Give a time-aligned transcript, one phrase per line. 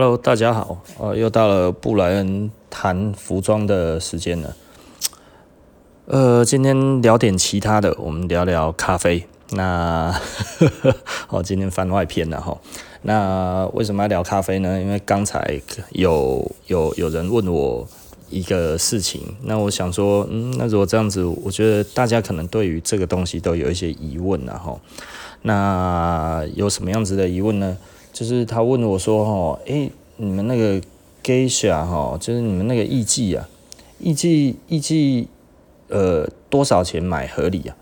[0.00, 4.56] Hello，大家好，呃，又到了布莱恩谈服装的时间了。
[6.06, 9.26] 呃，今天聊点其他的，我们聊聊咖啡。
[9.50, 10.14] 那，
[11.30, 12.56] 哦，今天番外篇了哈。
[13.02, 14.80] 那为什么要聊咖啡呢？
[14.80, 17.84] 因为刚才有有有人问我
[18.30, 24.78] 一个事情，那我想说，嗯，那如果这样子，我觉得大家可能对于这个东西都有一些疑问了哈。
[25.42, 27.76] 那有什么样子的疑问呢？
[28.18, 30.80] 就是他问我说：“哦，诶，你们那个
[31.22, 33.48] Geisha 哈，就是你们那个艺妓啊，
[34.00, 35.28] 艺妓艺妓，
[35.86, 37.76] 呃，多少钱买合理啊？”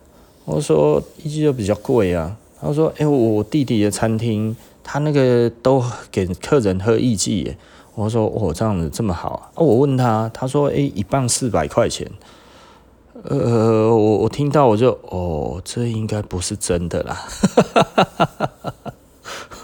[0.45, 4.55] 我说：“艺妓就比较贵啊。”他说：“诶，我弟弟的餐厅，
[4.85, 7.57] 他那个都给客人喝艺妓耶。”
[7.97, 12.07] 我说：“哦，这样子这么好啊？”我问他，他说：“诶，一磅四百块钱。”
[13.25, 17.27] 呃，我我听到我就哦，这应该不是真的啦。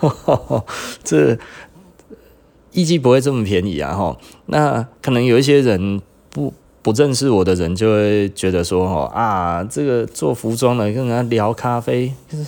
[1.05, 1.39] 这
[2.73, 3.95] 艺妓不会这么便宜啊！
[3.95, 4.17] 哈，
[4.47, 12.47] 那可能有一些人不不认识我的人就会觉得说：“哈啊，这个做服装的跟人家聊咖啡，就是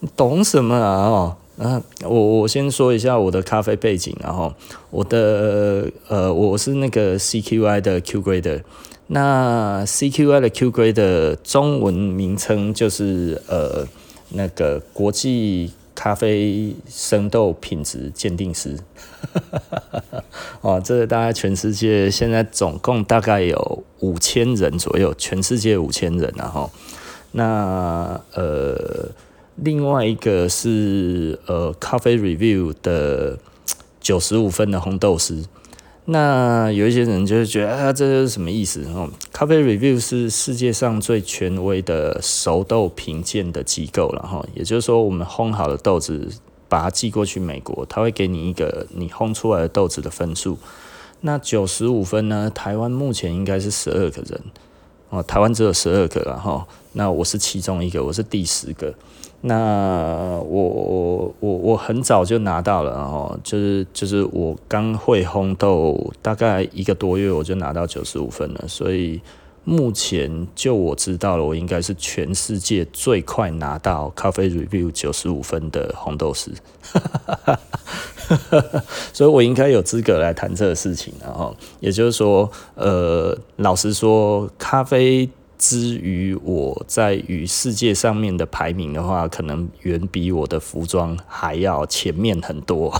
[0.00, 4.52] 你懂什么啊？”哦，那我我先说一下我的咖啡背景，然后
[4.90, 8.62] 我的呃，我是那个 CQI 的 Q Grader，
[9.06, 13.86] 那 CQI 的 Q Grader 的中文名称就是呃
[14.30, 15.70] 那个国际。
[16.04, 18.78] 咖啡生豆品质鉴定师，
[20.60, 26.70] 哦，这个大概全世界现在总共大概有五千人左右，全世界五千人然后，
[27.32, 29.08] 那呃，
[29.56, 33.38] 另外一个是呃，咖啡 review 的
[33.98, 35.42] 九十五分的红豆师。
[36.06, 38.84] 那有一些人就会觉得啊，这是什么意思？
[38.94, 44.44] 哦，咖啡 review 是世界上最权威的熟豆评鉴的机构了哈。
[44.54, 46.28] 也就是说，我们烘好的豆子，
[46.68, 50.58] 把它寄过去美国，他会给你一个你烘出来的豆子的分数。
[51.22, 52.50] 那九十五分呢？
[52.54, 54.40] 台湾目前应该是十二个人
[55.14, 56.66] 哦，台湾只有十二个了哈。
[56.94, 58.92] 那我是其中一个，我是第十个。
[59.42, 69.20] 那我我我我很早就拿到了哦，就是就是我刚会烘豆，大概一个多月我就拿到九十五分了，所以
[69.64, 76.52] 目前就我知道了，我应该是全世界最快拿到咖啡 review 九十五分的红豆师，
[79.12, 85.28] 所以我应该有资格来谈这个事情，然后也就是说，呃，老实说，咖啡。
[85.56, 92.92] 之于我在于世界上面的排名的话，可能远比我的服装还要前面很多。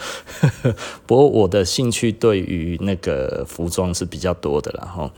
[1.06, 5.10] 不过我的兴趣对于那个服装是比较多的啦哈。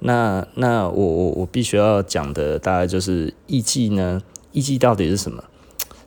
[0.00, 5.42] 那那我我我必须要讲的大概就是艺妓呢，艺妓到底是什么？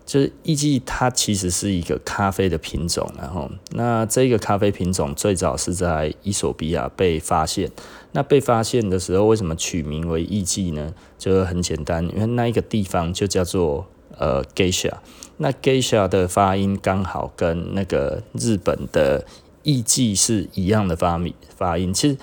[0.05, 7.69] 就是艺妓，它其实是一个咖啡的品种，然后那这个咖啡品种最早是在伊索比亚被发现。
[8.13, 10.95] 那被发现的时候，为什么取名为艺妓呢？
[11.19, 13.85] 就很简单，因为那一个地方就叫做
[14.17, 14.93] 呃 Geisha。
[15.37, 19.23] 那 Geisha 的发音刚好跟那个日本的
[19.61, 21.93] 艺妓是一样的发音发音。
[21.93, 22.17] 其实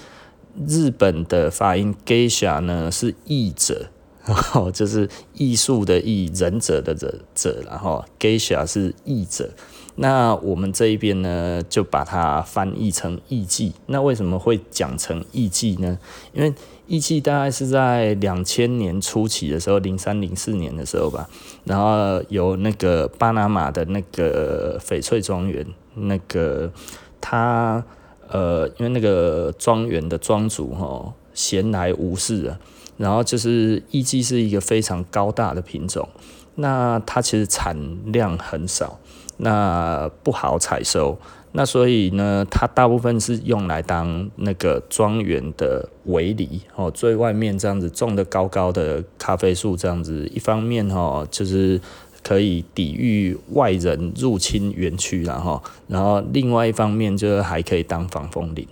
[0.67, 3.89] 日本的发音 Geisha 呢是艺者。
[4.25, 9.51] 然 后就是艺术的艺，忍者的忍者，然后 Geisha 是艺者。
[9.95, 13.71] 那我们这一边呢，就把它翻译成艺妓。
[13.87, 15.97] 那为什么会讲成艺妓呢？
[16.33, 16.53] 因为
[16.89, 21.31] 艺妓大概是在两千年初期的时候，零三零四年的时候吧。
[21.63, 26.73] 然后有那个巴拿马的那个翡翠庄园，那个
[27.21, 27.85] 他
[28.31, 32.59] 呃，因为那个庄园的庄主哈闲来无事啊。
[32.99, 36.09] 然后就是艺妓是一个非常高大的品种，
[36.55, 37.77] 那它其实产
[38.11, 38.99] 量很少，
[39.37, 41.19] 那不好采收，
[41.53, 51.79] 那所以呢，它大部分是用来当那个庄园的围篱哦，最外面这样子种的高高的咖啡树这样子，一方面哦就是
[52.27, 58.67] 可以抵御外人入侵园区，然后然后另外一方面就是还可以当防风林，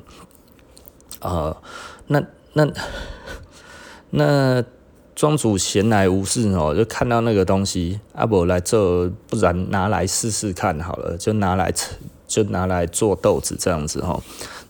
[1.21, 1.57] 呃，
[2.09, 2.23] 那
[2.55, 2.67] 那。
[4.17, 4.65] 那
[5.17, 11.73] 庄主闲来无事哦，就看到那个东西，阿伯来做，不然拿来试试看好了，就拿来
[12.29, 14.23] 就拿来做豆子这样子哈，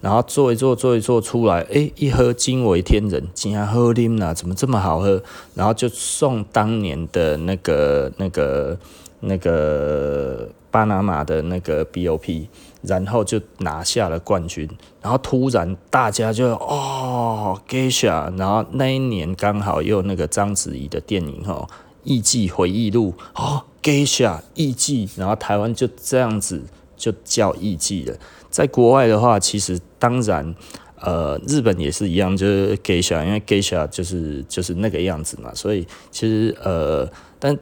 [0.04, 5.22] 然后做一做做一做出来，哎，一喝惊为天人，竟然喝啉了，怎么这么好喝？
[5.54, 8.78] 然后就送当年的那个那个
[9.20, 12.46] 那个巴拿马的那个 BOP。
[12.86, 14.68] 然后就拿下了冠军，
[15.00, 21.66] 然后突然大家就哦，Gisha，然后那一年刚好又那个章子怡的电影哦，
[22.02, 26.62] 《艺妓回忆录》哦，Gisha 艺妓，然后台湾就这样子
[26.96, 28.16] 就叫艺妓了。
[28.50, 30.54] 在国外的话，其实当然，
[31.00, 37.08] 呃，日本也是一样，就是 geisha，因为 geisha 就是就是那个样子嘛，所以其实呃，
[37.38, 37.58] 但。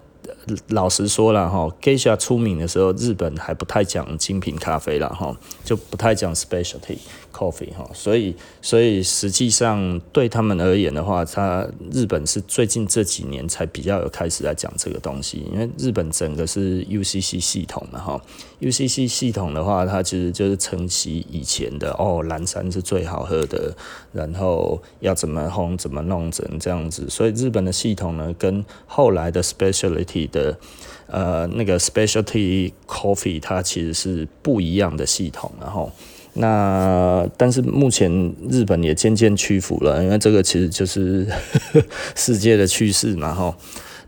[0.69, 6.99] 老实说了哈，Geisha 出名的时候，日本还不太讲精品咖啡了哈，就不太讲 specialty
[7.33, 18.21] coffee 哈，所以所以实际上对他们而言的话，他日本是最近这几年才比较有开始来讲这个东西，因为日本整个是 UCC 系统嘛哈
[18.61, 23.75] ，UCC 系统的话，它其实就是承袭以前的哦，蓝山是最好喝的，
[24.13, 30.59] 然后要怎么烘怎么弄成这样子，所以日本的系统呢，跟后来的 specialty 的
[31.07, 35.93] 呃，那个 specialty coffee，它其实是不一样的系统，然后
[36.33, 41.25] 那但是目前日本也渐渐屈服了，因为这个其实就是
[41.73, 41.87] 呵 呵
[42.17, 43.55] 世界的趋势嘛，哈。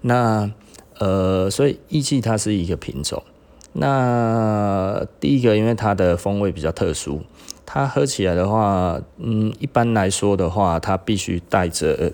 [0.01, 0.51] 那
[0.99, 3.23] 呃，所以艺妓它是一个品种。
[3.73, 7.23] 那第一个，因为它的风味比较特殊，
[7.67, 12.13] 它喝起来的话，嗯，一般来说的话，它必须带着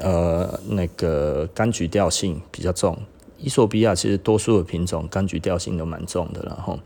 [0.00, 2.98] 呃那个柑橘调性比较重。
[3.38, 6.78] 伊索比亚其实多数的品种柑橘调性都蛮重的，然后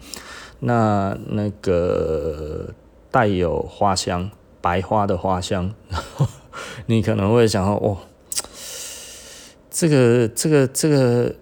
[0.60, 2.74] 那那个
[3.10, 4.30] 带有花香，
[4.60, 6.26] 白花的花香，然 后
[6.86, 7.96] 你可能会想说，哦，
[9.70, 11.34] 这个这个这个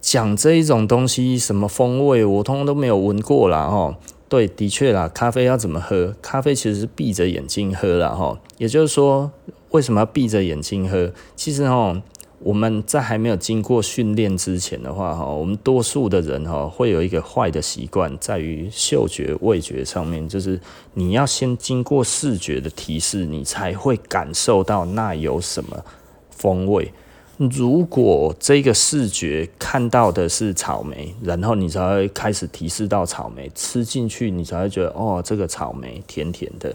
[0.00, 3.68] 讲这一种东西什么风味，我通通都没有闻过啦。
[3.68, 3.98] 哈。
[4.28, 6.14] 对，的确啦，咖啡要怎么喝？
[6.22, 8.10] 咖啡其实是闭着眼睛喝啦。
[8.10, 8.40] 哈。
[8.58, 9.32] 也就是说，
[9.70, 11.12] 为什么要闭着眼睛喝？
[11.36, 12.00] 其实哦。
[12.42, 20.58] 我们在还没有经过训练之前的话，哈，我们多数的人哈会有一个坏的习惯，在于嗅觉、味觉上面，就是
[20.94, 25.84] 你要先经过视觉的提示，你才会感受到那有什么
[26.30, 26.90] 风味。
[27.36, 36.74] 如果这个视觉看到的是草莓，然后你才会开始提示到草莓，吃进去你才会觉得哦，这个草莓甜甜的。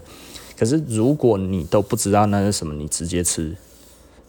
[0.56, 3.54] 可是如果你都不知道那是什么，你直接吃。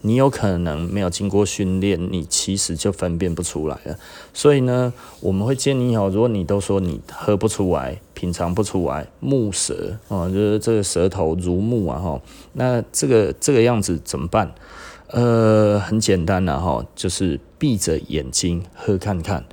[0.02, 3.96] 你有可能没有经过训练，你其实就分辨不出来了。
[4.32, 12.20] 所以呢，我们会建议哦，如果你都说你喝不出来、品尝不出来，木舌哦，就是这个舌头如木啊哈，
[12.52, 14.54] 那这个这个样子怎么办？
[15.08, 19.44] 呃，很简单了哈，就是闭着眼睛喝看看。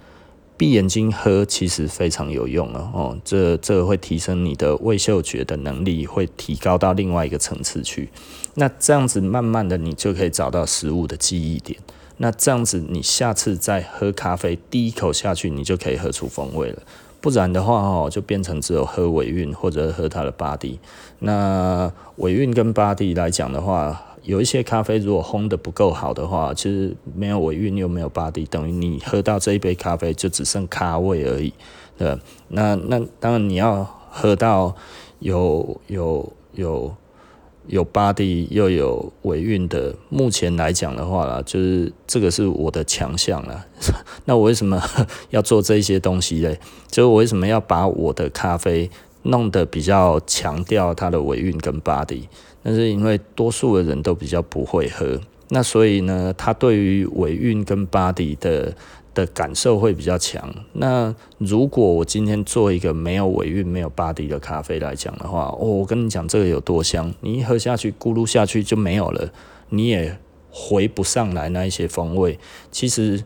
[0.57, 8.09] 闭眼睛喝其实非常有用了哦，这这会提升你的味嗅觉的能力，会提高到另外一个层次去。
[8.53, 11.77] 那这样子慢慢的，你就可以找到食物的记忆点。
[12.17, 16.81] 那这样子，你下次再喝咖啡，第一口下去，你就可以喝出风味了。
[17.19, 20.77] 不然的话哦，就变成只有喝尾韵或者喝它的 body。
[21.19, 31.53] 那尾韵跟 body 来讲的话，有一些咖啡如果烘得不够好的话，其实没有尾韵又没有 body，等于你喝到这一杯咖啡就只剩咖味而已。
[31.95, 32.17] 对，
[32.49, 34.75] 那那当然你要喝到
[35.19, 36.95] 有有有
[37.67, 43.65] 有 body 又有尾韵的，目前来讲的话啦，就是这个是我的强项啦。
[44.25, 44.81] 那我为什么
[45.29, 46.59] 要做这些东西嘞？
[46.89, 48.89] 就是我为什么要把我的咖啡
[49.21, 52.23] 弄得比较强调它的尾韵跟 body？
[52.67, 58.75] 但是因为多数的人都比较不会喝，那所以呢，他对于尾韵跟 body 的
[59.13, 60.51] 的感受会比较强。
[60.73, 69.31] 那如果我今天做一个没有尾韵、没有 body 的咖啡来讲的话，哦，我跟你讲这个有多香，你一喝下去，咕噜下去就没有了，
[69.69, 70.17] 你也
[70.49, 72.39] 回不上来那一些风味。
[72.71, 73.23] 其实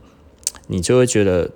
[0.67, 1.49] 你就会觉得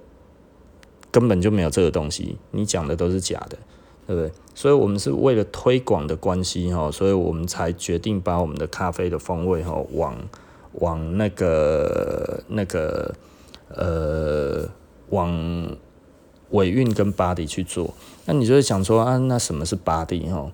[1.11, 3.57] 根本就没有这个东西，你讲的都是假的。
[4.05, 4.29] 对不对？
[4.55, 10.15] 所以，我们是为了推广的关系哈，所以我们才决定把我们的咖啡的风味哈，往
[10.73, 13.13] 往那个那个
[13.69, 14.69] 呃，
[15.09, 15.75] 往
[16.51, 17.93] 尾韵跟 body 去做。
[18.25, 20.51] 那你就会想说啊，那什么是 body 哈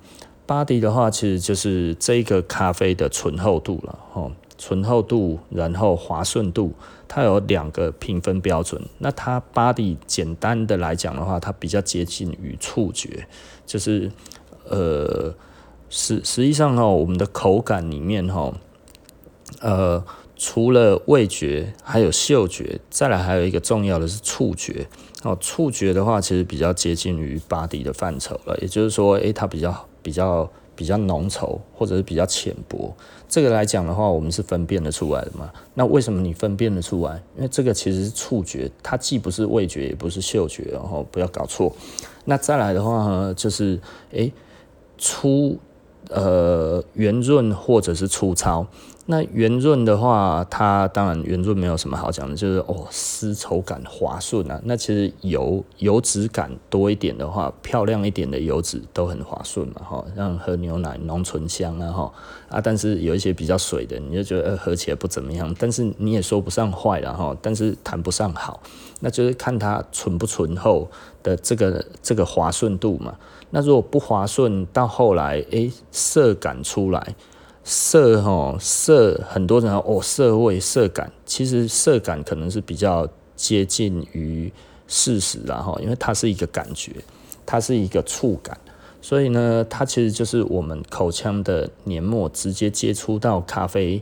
[0.48, 6.74] ？body 的话，其实就是这个咖啡的醇厚度了哈，醇厚度，然后滑顺度。
[7.09, 13.27] 它有两个评分标准，那它 body 简单的来讲的话，它比较接近于触觉，
[13.65, 14.09] 就是
[14.69, 15.33] 呃，
[15.89, 18.53] 实实际上哦，我们的口感里面哈，
[19.59, 20.05] 呃，
[20.37, 24.87] 除了味觉，还有嗅觉，再来还有一个重要的是触觉。
[25.23, 30.49] 哦，触觉的话，其实比较接近于 body 的范畴了，也就是说，诶，它比较比较。
[30.79, 32.95] 比较浓稠或者是比较浅薄，
[33.27, 35.51] 这个来讲的话，我们是分辨得出来的嘛？
[35.74, 37.21] 那为什么你分辨得出来？
[37.36, 41.75] 因为这个其实是触觉，它既不是味觉，也不是嗅觉，然后不要搞错。
[42.24, 43.77] 那再来的话，就是
[44.12, 44.31] 诶
[44.98, 45.57] 粗
[46.07, 48.65] 呃圆润或者是粗糙。
[49.11, 54.61] 那圆润的话，它当然圆润没有什么好讲的，就是哦，丝绸感滑顺啊。
[54.65, 62.13] 那其实油油脂感多一点的话，漂亮一点的油脂都很滑顺嘛，哈，像喝牛奶浓醇香啊，哈
[62.49, 62.61] 啊。
[62.61, 68.61] 但是有一些比较水的，你就觉得喝起来不怎么样，但是你也说不上坏了哈，但是谈不上好，
[68.99, 70.87] 那就是看它醇不醇厚
[71.23, 73.15] 的这个这个滑顺度嘛。
[73.49, 77.15] 那如果不滑顺，到后来诶，涩感出来。
[77.71, 84.51] 涩哈涩，很多人哦涩味涩感，其实涩感可能是比较接近于
[84.88, 86.91] 事实啦哈，因为它是一个感觉，
[87.45, 88.57] 它是一个触感，
[89.03, 94.01] 所以呢，它其实就是我们口腔的黏膜直接接触到咖啡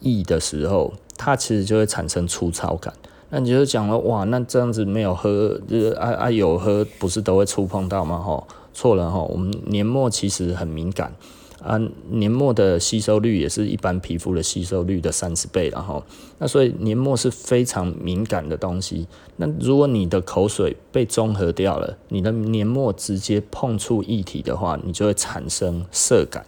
[0.00, 2.92] 液的时候，它其实就会产生粗糙感。
[3.30, 8.18] 那你就讲了哇，那这样子没有喝，就是啊啊有喝，不是都会触碰到吗？
[8.18, 11.14] 哈，错了哈，我们黏膜其实很敏感。
[11.62, 16.04] 啊，黏膜的吸收率也是一般皮肤的吸收率的三十倍，然后，
[16.38, 19.08] 那所以黏膜是非常敏感的东西。
[19.36, 26.44] 那如果你的口水被中和掉了，你的黏膜直接碰触液体的话，你就会产生涩感。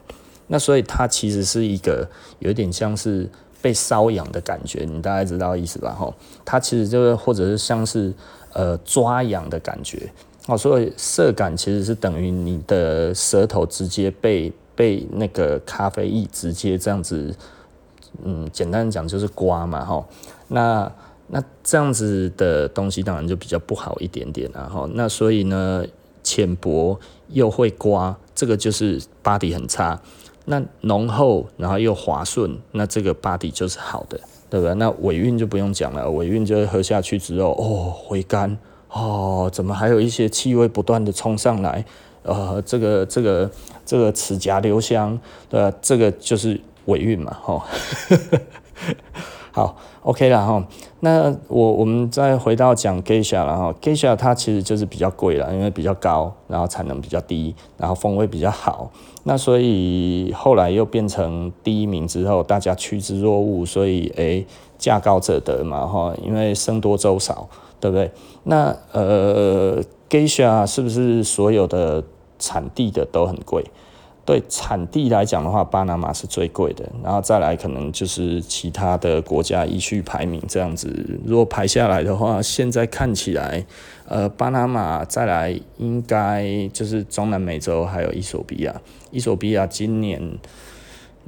[0.46, 2.06] 那所以它其实是一个
[2.40, 3.28] 有点像是
[3.62, 5.90] 被瘙痒的感觉，你大概知道意思吧？
[5.92, 8.12] 哈，它其实就是或者是像是
[8.52, 10.12] 呃抓痒的感觉。
[10.46, 14.52] 哦，所以涩感其实是等于你的舌头直接被。
[14.78, 17.34] 被那个咖啡液直接这样子，
[18.22, 20.06] 嗯，简单讲就是刮嘛，哈，
[20.46, 20.92] 那
[21.26, 25.84] 那这样子的东西当然就比较不好一点点，然后那所以呢，
[26.22, 30.00] 浅薄又会刮，这个就是 body 很差。
[30.44, 34.72] 那浓厚然后又滑顺，那这个 body 就是好的，对不对？
[34.76, 38.56] 那尾韵就不用讲了，尾韵就是喝下去之后，哦，回甘，
[38.90, 41.84] 哦，怎么还有一些气味不断的冲上来。
[42.28, 43.50] 呃，这个这个
[43.86, 45.18] 这个齿颊留香，
[45.48, 45.72] 对？
[45.80, 47.62] 这个就是尾韵嘛，吼。
[49.50, 50.62] 好，OK 了哈。
[51.00, 53.74] 那我我们再回到讲 Geisha 了哈。
[53.80, 58.90] Geisha 它其实就是比较贵了，因为比较高，然后产能比较低，然后风味比较好。
[59.24, 66.14] 那所以后来又变成第一名之后，大家趋之若鹜，所以诶，价高者得嘛，哈。
[66.22, 67.48] 因为僧多粥少，
[67.80, 68.10] 对不对？
[68.44, 69.82] 那呃。
[70.08, 72.02] Geisha 是不是所有的
[72.38, 73.64] 产地的都很贵？
[74.24, 81.18] 对产地来讲的话，巴拿马是最贵的，然后再来可能就是其他的国家依序排名这样子。
[81.24, 83.64] 如果排下来的话，现在看起来，
[84.06, 88.74] 呃，巴拿马再来应该就是中南美洲还有伊索比亚。
[89.10, 90.20] 伊索比亚今年。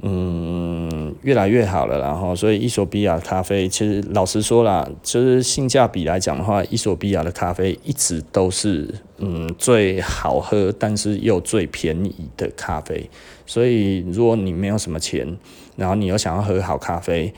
[0.03, 13.07] 嗯，越来越好了，然后所以伊索比亚咖啡其实老实说啦，就是性价比来讲的话，伊索比亚的咖啡一直都是嗯最好喝，但是又最便宜的咖啡。
[13.45, 15.37] 所以如果你没有什么钱，
[15.75, 17.31] 然后你又想要喝好咖啡，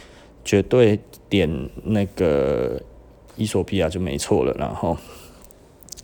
[0.45, 2.81] 绝对点那个
[3.35, 4.55] 伊索比亚就没错了。
[4.57, 4.95] 然后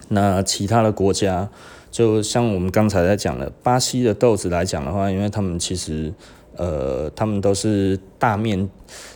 [0.09, 1.49] 那其他的国家，
[1.89, 6.13] 就像我们刚才在讲的巴西的豆子来讲的话，因为他们其实。
[6.59, 8.69] 呃，他们都是大面，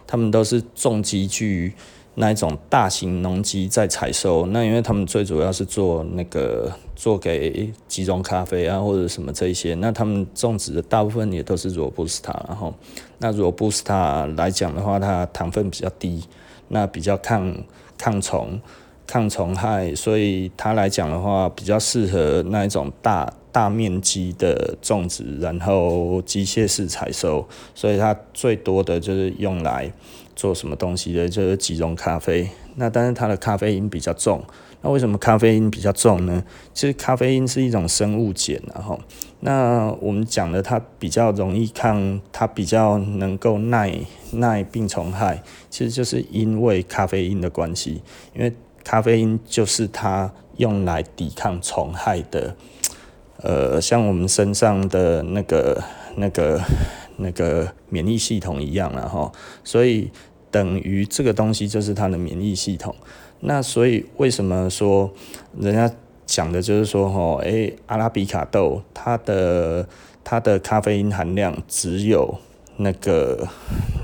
[0.07, 1.73] 他们都是重机具
[2.15, 4.45] 那一种大型农机在采收。
[4.45, 12.31] 那因为他们最主要是做那个做给集中咖啡啊或者什么这一些，那他们种植的大部分也都是罗布斯塔。
[12.47, 12.73] 然后，
[13.17, 16.23] 那罗布斯塔来讲的话，它糖分比较低，
[16.69, 17.53] 那比较抗
[17.97, 18.57] 抗虫、
[19.07, 23.31] 抗虫害，所以它来讲的话比较适合那一种大。
[23.53, 29.93] 大面积的种植，然后机械式采收，所以它最多的就是用来
[30.35, 32.49] 做什么东西的，就是即溶咖啡。
[32.77, 34.43] 那但是它的咖啡因比较重。
[34.81, 36.43] 那为什么咖啡因比较重呢？
[36.73, 38.99] 其实咖啡因是一种生物碱，然后
[39.41, 43.95] 那我们讲的它比较容易抗，它比较能够耐
[44.31, 48.01] 耐病虫害，其实就是因为咖啡因的关系，
[48.33, 48.51] 因为
[48.83, 52.55] 咖啡因就是它用来抵抗虫害的。
[53.37, 55.83] 呃，像我们身上的那个、
[56.15, 56.61] 那个、
[57.17, 59.31] 那个免疫系统一样了哈，
[59.63, 60.09] 所以
[60.49, 62.95] 等于这个东西就是它的免疫系统。
[63.41, 65.11] 那所以为什么说
[65.59, 65.93] 人家
[66.25, 69.85] 讲的就是说哈，哎、欸，阿拉比卡豆它的
[70.23, 72.37] 它的咖啡因含量只有
[72.77, 73.45] 那个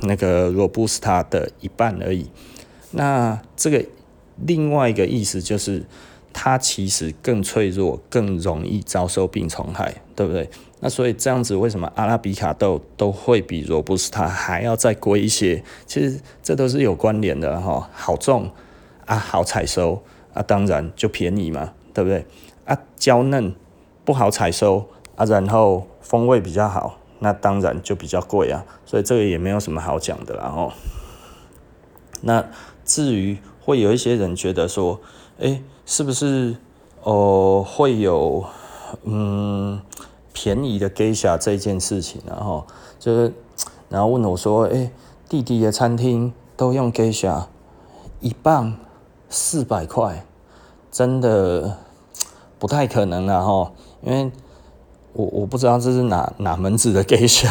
[0.01, 2.29] 那个罗布斯塔的一半而已。
[2.91, 3.85] 那这个
[4.45, 5.83] 另外一个意思就是。
[6.31, 10.47] 它其实更脆弱，更容易遭受病虫害，对不对？
[10.79, 15.63] 那所以这样子，为什么阿拉比卡豆都会比罗布斯塔还要再贵一些？
[15.87, 17.89] 其实这都是有关联的哈。
[17.91, 18.51] 好种
[19.07, 22.23] 啊，好采收啊，当然就便宜嘛，对不对？
[22.63, 23.55] 啊，娇嫩
[24.05, 30.71] 不好采收啊，然后风味比较好，那当然就比较贵啊，所以这个也没有什么好讲的啦吼。
[32.21, 32.45] 那
[32.85, 34.99] 至于会有一些人觉得说，
[35.39, 36.55] 哎，是不是
[37.03, 38.43] 哦会有
[39.03, 39.79] 嗯
[40.33, 42.65] 便宜的 geisha 这件事情然后
[42.99, 43.31] 就是
[43.89, 44.91] 然后问我说，哎，
[45.29, 47.45] 弟弟的餐厅都用 geisha，
[48.21, 48.75] 一磅
[49.29, 50.25] 四百块，
[50.91, 51.77] 真的
[52.57, 53.71] 不太可能了哈，
[54.01, 54.31] 因为。
[55.11, 57.49] 我我不知道这是哪哪门子的 geisha，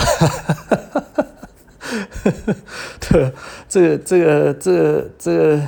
[3.10, 3.32] 对，
[3.68, 5.60] 这个这个这个这个，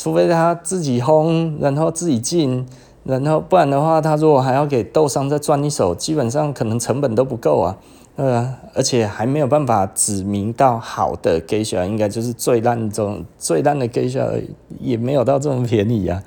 [0.00, 2.64] 除非他自己烘，然后自己进，
[3.02, 7.76] 然后不然的话，他如果还要给豆商再赚一手，基本上可能成本都不够啊，
[8.14, 14.44] 呃，而且还没有办法指明到好的 g e i 应该就是最烂中最烂的 g e i
[14.78, 16.22] 也没有到这么便宜啊，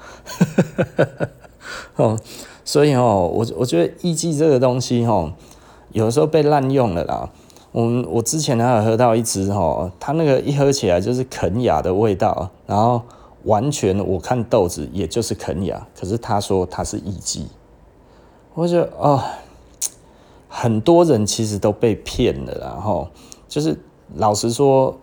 [1.95, 2.19] 哦。
[2.65, 5.31] 所以哦，我我觉得艺伎这个东西哦，
[5.93, 7.29] 有时候被滥用了啦。
[7.71, 13.01] 我我之前还有喝到一支哦，它那个一喝起来就是肯亚的味道，然后
[13.43, 17.45] 完全我看豆子也就是肯亚，可是他说他是艺妓，
[18.53, 19.23] 我觉得哦，
[20.47, 23.07] 很多人其实都被骗了，然后
[23.47, 23.77] 就是
[24.15, 24.97] 老实说，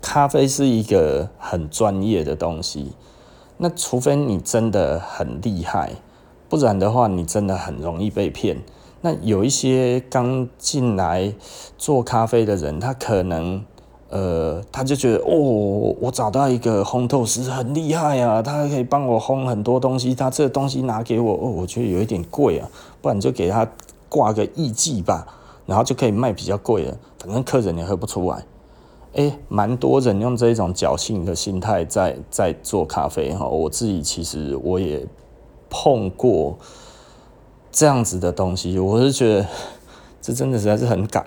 [0.00, 2.92] 咖啡是一个很专业的东西，
[3.56, 5.92] 那除非你真的很厉害。
[6.48, 8.58] 不然的话，你真的很容易被骗。
[9.00, 11.32] 那有一些刚进来
[11.78, 13.64] 做咖啡的人，他可能
[14.12, 20.14] 呃，他就觉得哦，我找到一个烘豆师很厉害啊，他可以帮我烘很多东西。
[20.14, 22.68] 他这东西拿给我，哦，我觉得有一点贵啊，
[23.00, 23.66] 不然就给他
[24.08, 25.26] 挂个艺妓吧，
[25.66, 26.96] 然后就可以卖比较贵了。
[27.18, 28.44] 反正客人也喝不出来。
[29.14, 33.46] 诶，蛮多人用这种侥幸的心态在在做咖啡哈。
[33.46, 35.06] 我自己其实我也。
[35.74, 36.58] 碰过
[37.70, 39.46] 这样子的东西，我是觉得
[40.20, 41.24] 这真的实在是很赶，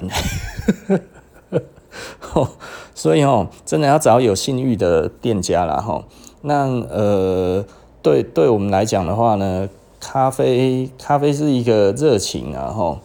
[2.94, 6.04] 所以哦，真的要找有信誉的店家啦哈。
[6.42, 7.66] 那呃，
[8.02, 13.00] 对对我们来讲的话呢，咖啡咖啡是一个热情啊哈，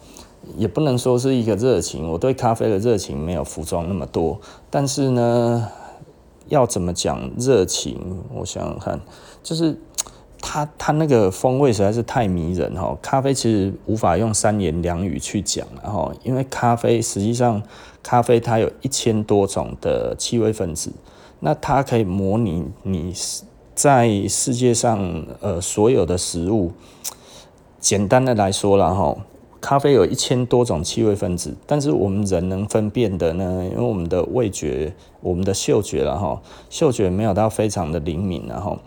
[0.57, 2.09] 也不能说是一个热情。
[2.09, 5.67] 我对咖啡的热情没有服装那么多，但是呢，
[6.49, 7.99] 要怎么讲热情？
[8.33, 8.99] 我想想看，
[9.43, 9.77] 就是。
[10.43, 17.61] 它它那个风味实在是太迷人哈，咖啡其实无法用三言两语去讲，了哈因为咖啡实际上
[18.01, 20.91] 咖啡它有一千多种的气味分子，
[21.39, 23.13] 那它可以模拟你
[23.75, 26.71] 在世界上呃所有的食物，
[27.79, 29.15] 简单的来说了哈，
[29.61, 38.79] 咖啡有一千多种气味分子，但是我们人能分辨的呢，因为我们的味觉、我们的嗅觉了哈，嗅觉没有到非常的灵敏然后。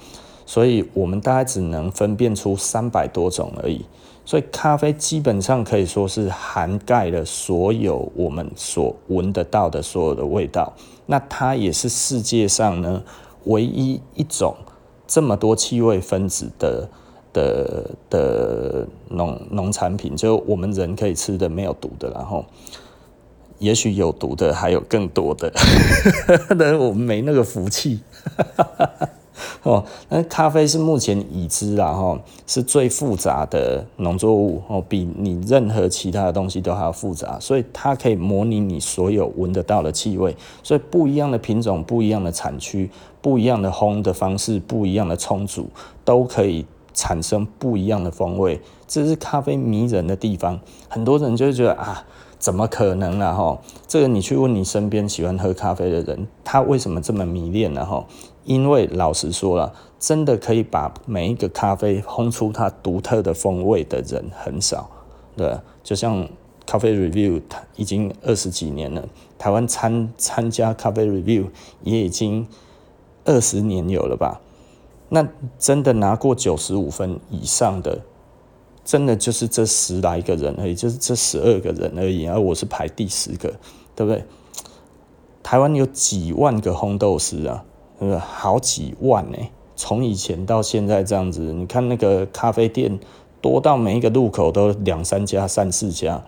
[0.47, 3.85] 所以我们大概只能分辨出三百多种而已，
[4.25, 10.73] 所以咖啡基本上可以说是涵盖了所有我们所闻得到的所有的味道。
[11.07, 13.03] 那它也是世界上呢
[13.45, 14.55] 唯一一种
[15.07, 16.89] 这么多气味分子的
[17.33, 22.45] 的的农农产品，就我们人可以吃的没有毒的，然后
[23.59, 25.53] 也许有毒的还有更多的，
[26.59, 28.01] 但我们没那个福气。
[29.65, 42.91] 哦，那咖啡是目前已知啊，哈，是最复杂的农作物哦，比你任何其他的东西都还要复杂，所以它可以模拟你所有闻得到的气味，所以不一样的品种、不一样的产区、
[43.23, 45.71] 不一样的烘的方式、不一样的冲煮，
[46.05, 50.61] 都可以产生不一样的风味，这是咖啡迷人的地方。
[50.91, 52.05] 很多人就觉得啊，
[52.39, 53.33] 怎么可能啊？
[53.33, 57.83] 哈，这个你去问你身边喜欢喝咖啡的人，他为什么这么迷恋呢？
[57.83, 58.05] 哈？
[58.45, 64.91] 因为老实说了，真的可以把每一个咖啡烘出它独特的风味的人很少，
[65.37, 66.29] 对，就像
[66.67, 71.47] 咖啡 review，它已经二十几年了，台湾参参加咖啡 review
[71.83, 72.47] 也已经
[73.25, 74.41] 二十年有了吧？
[75.09, 75.27] 那
[75.59, 78.01] 真的拿过九十五分以上的，
[78.85, 83.53] 真的就是这十来个人而已，就是这十二个人而已，而我是排第十个，
[83.95, 84.25] 对不对？
[85.43, 87.65] 台湾有几万个烘豆师啊！
[87.99, 89.39] 呃，好几万呢，
[89.77, 92.99] 从以前到现在这样子，你看那个咖啡店
[93.41, 96.23] 多到每一个路口都两三家、三四家，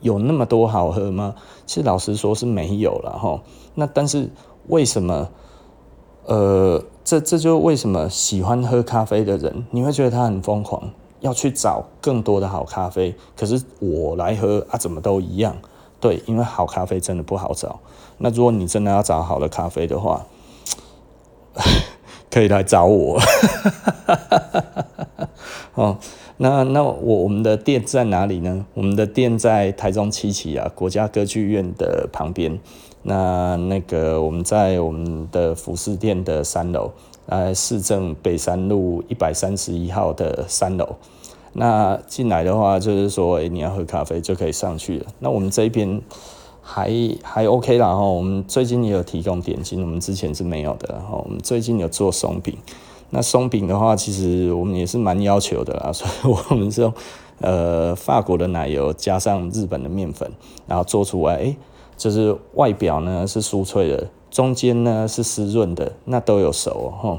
[0.00, 1.34] 有那么多好喝吗？
[1.66, 3.40] 其实老实说是没有了哈。
[3.74, 4.30] 那但是
[4.68, 5.28] 为什么？
[6.26, 13.16] 呃，这这就为什么喜欢喝咖啡的人，你会觉得他很疯狂，要去找更多的好咖啡。
[13.36, 15.56] 可是我来喝啊，怎么都一样？
[15.98, 17.80] 对，因为好咖啡真的不好找。
[18.18, 20.24] 那如果你真的要找好的咖啡的话，
[22.30, 23.20] 可以来找我，
[25.74, 25.98] 哦，
[26.36, 26.92] 那那我
[27.24, 28.64] 我们的店在哪里呢？
[28.74, 32.58] 我们的店在台中七期啊，国家歌剧院的旁边。
[33.02, 36.92] 那那个我们在我们的服饰店的三楼，
[37.26, 40.96] 在市政北山路一百三十一号的三楼。
[41.54, 45.06] 那进来的话，就是说，欸，你要喝咖啡就可以上去了。
[45.18, 46.00] 那我们这边
[46.72, 46.88] 还
[47.24, 50.94] 还 OK 啦，然后我们最近也有提供点心，我们之前是没有的。
[50.94, 52.56] 然后我们最近有做松饼。
[53.10, 56.94] 那松饼的话，其实我们也是蛮要求的啦，所以我们是用
[57.40, 60.30] 呃法国的奶油加上日本的面粉，
[60.68, 61.56] 然后做出来，哎，
[61.96, 67.18] 就是外表呢是酥脆的，中间呢是湿润的，那都有熟哈。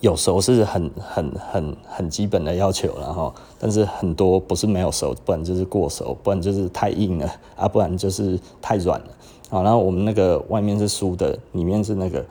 [0.00, 9.06] 有熟是很很很很基本的要求了哈，但是很多不是没有熟，不然就是过熟，不然就是太硬了啊，不然就是太软了。
[9.50, 12.24] 好，然后我们那个外面是酥的，里面是那个。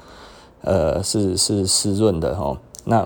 [0.66, 2.58] 呃，是是湿润的哈。
[2.86, 3.06] 那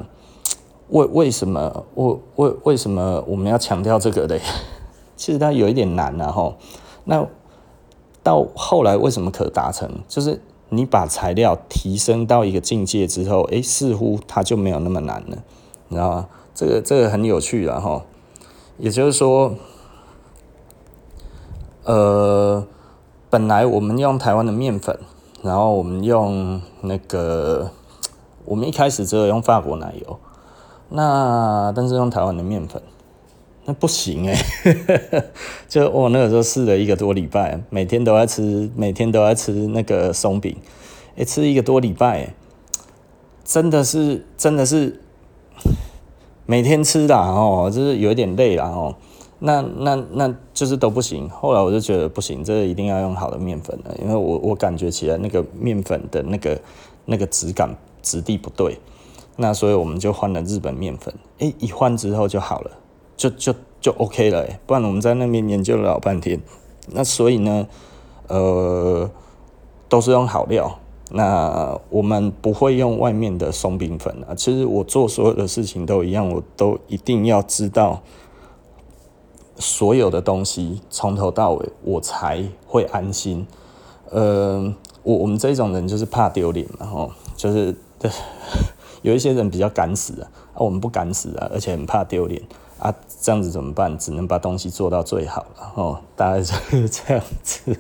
[0.90, 4.40] 为为什么为为为什么我们要强调这个嘞？
[5.18, 6.56] 其实它有一点难了哈。
[7.06, 7.28] 那
[8.22, 9.90] 到后来为什么可达成？
[10.08, 15.38] 就是你把材料提升到一个境界之后，哎，似乎它就没有那么难了，
[15.88, 16.28] 你知道吗？
[16.54, 18.04] 这个这个很有趣了哈。
[18.78, 19.56] 也就是说，
[21.84, 22.66] 呃，
[23.30, 25.00] 本来我们用台湾的面粉。
[25.44, 27.70] 然后我们用那个，
[28.44, 30.20] 我们一开始只有用法国奶油，
[30.90, 32.82] 那但是用台湾的面粉，
[33.70, 35.24] 那不行哎、欸，
[35.68, 40.56] 就我那个时候试了一个多礼拜，每天都在吃，每天都在吃那个松饼，
[41.18, 42.34] 哎，吃一个多礼拜，
[43.44, 45.02] 真的是真的是
[46.46, 48.96] 每天吃的哦，就是有一点累了哦。
[49.40, 51.30] 那那那就是都不行。
[51.30, 56.58] 后来我就觉得不行，这一定要用好的面粉了，因为我我感觉起来那个面粉的那个
[57.04, 58.80] 那个质感质地不对。
[59.36, 61.14] 那所以我们就换了日本面粉。
[61.40, 62.72] 诶，一换之后就好了，
[63.18, 64.48] 就就就 OK 了。
[64.66, 66.40] 不然我们在那边研究了老半天。
[66.90, 67.68] 那所以呢，
[68.28, 69.10] 呃，
[69.90, 70.80] 都是用好料。
[71.12, 74.36] 那我们不会用外面的松饼粉啊。
[74.36, 78.02] 其实我做所有的事情都一样，我都一定要知道。
[79.60, 83.48] 所有的东西从头到尾，我才会安心。
[84.12, 87.76] 呃，我我们这种人就是怕丢脸嘛，吼，就是
[89.02, 92.40] 有一些人比较敢死啊，啊，我们不敢死啊，而且很怕丢脸
[92.80, 93.98] 啊，这样子怎么办？
[93.98, 97.78] 只能把东西做到最好了，哦，大概就是这样子，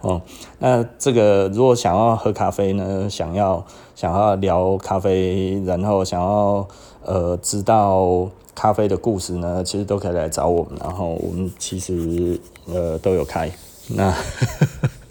[0.00, 0.20] 哦，
[0.58, 3.64] 那这个如果想要喝咖啡呢，想要
[3.94, 6.66] 想要聊咖啡，然后想要
[7.04, 8.28] 呃知道。
[8.54, 13.50] 咖啡的故事呢，其实都可以来找我们，然后我们其实呃都有开。
[13.88, 14.14] 那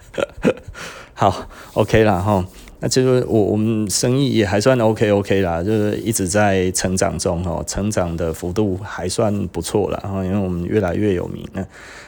[1.16, 1.34] 好
[1.74, 2.46] ，OK 啦哈。
[2.82, 10.00] 那其实我我们生意也还算 OK OK 啦，就是一直在成长中哦，成长的幅度还算不错啦。
[10.04, 11.66] 然后因为我们越来越有名了，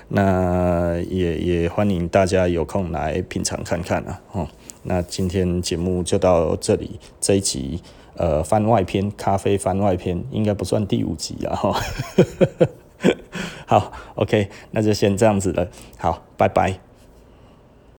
[0.10, 4.20] 那也也欢迎大家有空来品尝看看啊。
[4.34, 4.48] 哦，
[4.84, 7.80] 那今天节目就到这里，这一集。
[8.16, 11.56] 呃，番外篇，咖啡番外篇，应该不算第五集啊。
[11.56, 11.82] 哈，
[13.66, 16.93] 好，OK，那就先这样子了，好，拜拜。